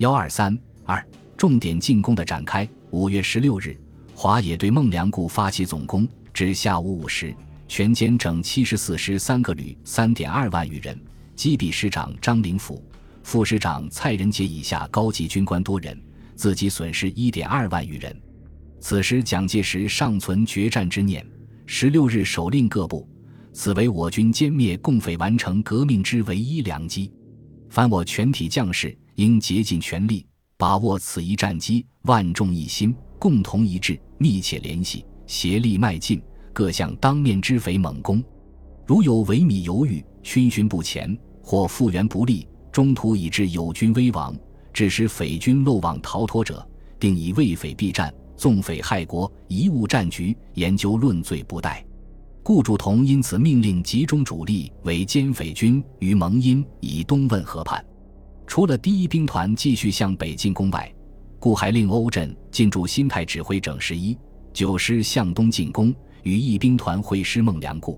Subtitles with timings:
[0.00, 1.06] 幺二三二，
[1.36, 2.66] 重点进攻的展开。
[2.88, 3.78] 五月十六日，
[4.14, 7.34] 华野对孟良崮发起总攻，至下午五时，
[7.68, 10.98] 全歼整七十四师三个旅，三点二万余人，
[11.36, 12.82] 击毙师长张灵甫、
[13.22, 16.02] 副师长蔡仁杰以下高级军官多人，
[16.34, 18.18] 自己损失一点二万余人。
[18.78, 21.22] 此时蒋介石尚存决战之念。
[21.66, 23.06] 十六日，手令各部，
[23.52, 27.12] 此为我军歼灭共匪、完成革命之唯一良机。
[27.68, 30.24] 凡我全体将士，应竭尽全力，
[30.56, 36.22] 把握此一战机，万众一心，共同一致，密切联系，协力迈进，
[36.54, 38.24] 各向当面之匪猛攻。
[38.86, 44.34] 如有萎靡犹豫、逡巡不前，或复原不利，中途以致友军危亡，
[44.72, 46.66] 致使匪军漏网逃脱者，
[46.98, 48.10] 定以为匪避战。
[48.38, 51.84] 纵匪害国，贻误战局，研究论罪不贷。
[52.42, 57.84] 顾祝同因此命令集中主力为歼匪军于蒙阴以东汶河畔。
[58.50, 60.92] 除了第一兵团继续向北进攻外，
[61.38, 64.18] 顾还令欧震进驻新泰指挥整十一、
[64.52, 67.96] 九师向东进攻，与一兵团会师孟良崮。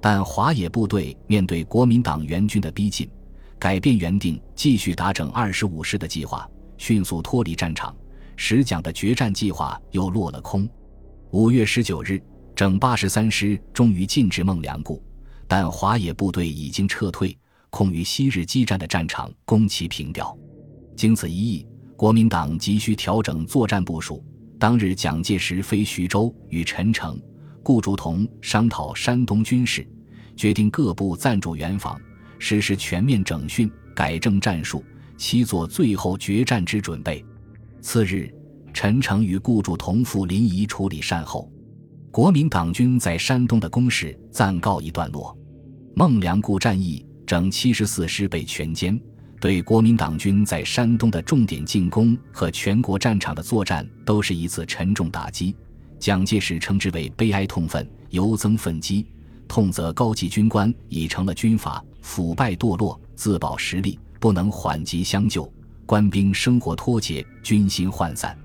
[0.00, 3.06] 但华野部队面对国民党援军的逼近，
[3.58, 6.48] 改变原定继续打整二十五师的计划，
[6.78, 7.94] 迅速脱离战场。
[8.34, 10.66] 石蒋的决战计划又落了空。
[11.32, 12.18] 五月十九日，
[12.56, 14.98] 整八十三师终于进至孟良崮，
[15.46, 17.36] 但华野部队已经撤退，
[17.72, 20.36] 空于昔日激战的战场攻其平调。
[20.94, 24.22] 经此一役，国民党急需调整作战部署。
[24.58, 27.18] 当日，蒋介石飞徐州，与陈诚、
[27.62, 29.88] 顾祝同商讨山东军事，
[30.36, 31.98] 决定各部暂驻原防，
[32.38, 34.84] 实施全面整训，改正战术，
[35.16, 37.24] 期做最后决战之准备。
[37.80, 38.30] 次日，
[38.74, 41.50] 陈诚与顾祝同赴临沂处理善后，
[42.10, 45.34] 国民党军在山东的攻势暂告一段落。
[45.96, 49.00] 孟良崮战役，整七十四师被全歼，
[49.40, 55.56] 对国民党军在山东的重点进攻和全国战场的作战都是一次沉重打击。
[55.98, 59.06] 蒋介石称之为悲哀痛愤，尤增愤激。
[59.48, 65.50] 痛则高级军官已成了军阀，腐败堕落，自保实力不能缓急相救。
[65.86, 68.36] 官兵生活脱节，军心涣散。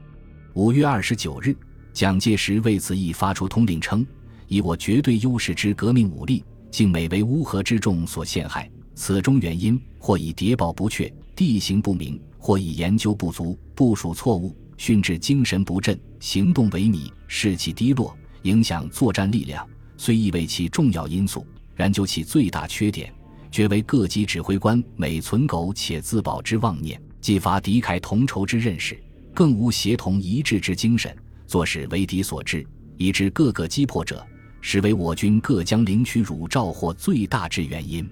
[0.54, 1.54] 五月二十九日，
[1.92, 4.08] 蒋介石为此亦发出通令称
[4.48, 8.72] ：“以我绝对优势之革命武力，竟每为乌合之众所陷害。
[8.98, 19.66] 此中原因，或以谍报不确、地形不明，或以研究不足、部署错误，训至精神不振，行动萎靡，士气低落，影响作战力量。
[19.98, 23.14] 虽亦为其重要因素，然究其最大缺点，
[23.52, 29.00] 绝为各级指挥官每存苟且自保之妄念。”既乏敌忾同仇之认识，
[29.32, 31.16] 更无协同一致之精神，
[31.46, 32.66] 做事为敌所致，
[32.98, 34.26] 以致各个击破者，
[34.60, 38.10] 实为我军各将领取辱诏或最大之原因。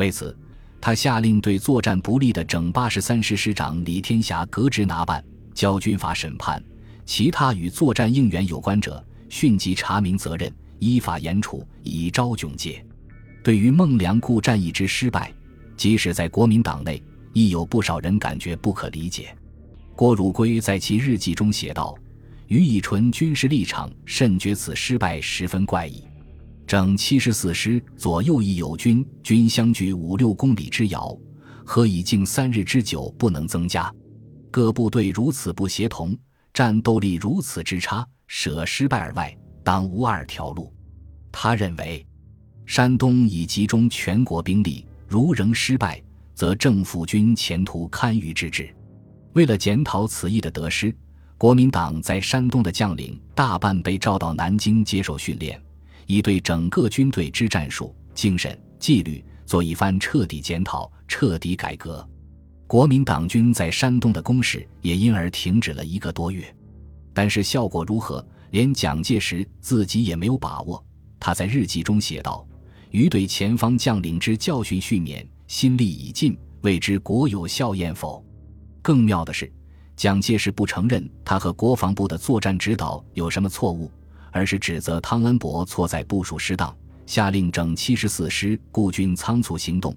[0.00, 0.34] 为此，
[0.80, 5.22] 他下令对作战不利的整八十三师师长李天霞革职拿办，
[5.52, 6.58] 交军法审判；
[7.04, 12.82] 其他与作战应援有关者，迅即查明责任，依法严处，以昭炯戒。
[13.44, 15.30] 对于孟良崮战役之失败，
[15.76, 17.02] 即使在国民党内。
[17.32, 19.32] 亦有不少人感觉不可理解。
[19.94, 21.94] 郭汝瑰在其日记中写道
[22.48, 26.02] ：“余以纯军事立场，甚觉此失败十分怪异。
[26.70, 31.18] 整七十四师左右翼友军均相距五六公里之遥，
[31.64, 33.92] 何以竟三日之久不能增加？
[34.52, 36.16] 各部队如此不协同，
[36.54, 40.72] 战斗力如此之差，舍失败而外，当无二条路。”
[41.32, 42.06] 他认为，
[42.66, 46.00] 山东已集中全国兵力，如仍失败。
[46.36, 48.72] 则政府军前途堪虞之至。
[49.32, 50.94] 为了检讨此役的得失，
[51.36, 55.60] 国民党在山东的将领大半被召到南京接受训练，
[56.10, 62.04] 以对整个军队之战术、精神、纪律做一番彻底检讨、彻底改革。
[62.66, 66.52] 国民党军在山东的攻势也因而停止了一个多月。
[67.14, 70.84] 但是效果如何，连蒋介石自己也没有把握。
[71.20, 72.44] 他在日记中写道
[72.90, 78.24] ：“余对前方将领之教训训勉。”心力已尽，未知国有效验否？
[78.82, 79.52] 更妙的是，
[79.94, 83.90] 蒋介石不承认他和国防部的作战指导有什么错误，
[84.32, 89.92] 而是指责汤恩伯错在部署失当，下令整七十四师孤军仓促行动；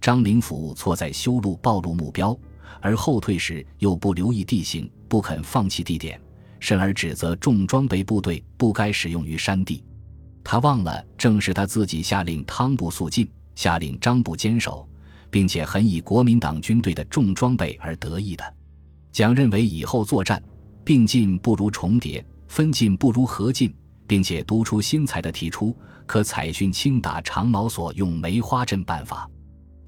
[0.00, 2.38] 张灵甫错在修路暴露目标，
[2.80, 6.20] 而后退时又不留意地形，不肯放弃地点，
[6.60, 9.82] 甚而指责重装备部队不该使用于山地。
[10.42, 14.88] 他忘了，正是他自己下令汤部速进，下令张部坚守。
[15.28, 18.54] 并且很以国民党军队的重装备而得意的，
[19.12, 20.42] 蒋认为以后作战
[20.84, 23.74] 并进不如重叠，分进不如合进，
[24.06, 25.76] 并且独出心裁的提出
[26.06, 29.28] 可采训轻打长矛所用梅花阵办法。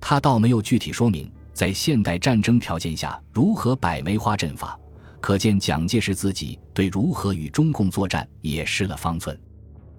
[0.01, 4.79] 他倒没有具体说明在现代战争条件下如何摆梅花阵法，
[5.21, 9.39] 可见蒋介石自己对如何与中共作战也失了方寸。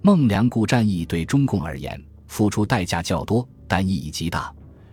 [0.02, 4.50] 孟良崮战役对中共而言付出代价较多，但意义极大，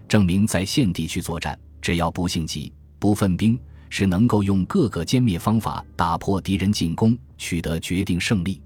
[0.07, 3.57] 证明在现地区作战，只要不性急、不分兵，
[3.89, 8.61] 是能够用各个歼灭方法打破敌人进攻，取得决定胜利。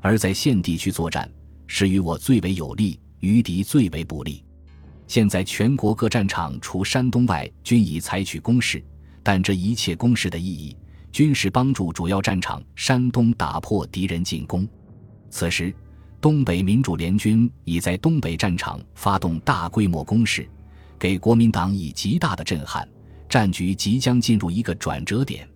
[0.00, 1.30] 而在现地区作战，
[1.66, 4.44] 是于我最为有利，于敌最为不利。
[5.08, 8.82] 现在全国各战场除山东外，均已采取攻势，
[9.22, 10.76] 但这一切攻势的意义，
[11.12, 14.68] 均是帮助主要战场山东打破敌人进攻。
[15.30, 15.74] 此时，
[16.20, 20.48] 东北民主联军已在东北战场发动大规模攻势，
[20.98, 22.88] 给国民党以极大的震撼，
[23.36, 25.46] 战局即将进入一个转折点。